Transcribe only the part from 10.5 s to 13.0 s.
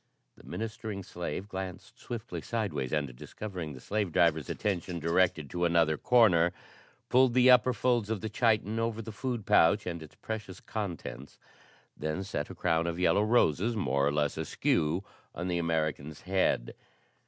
contents, then set a crown of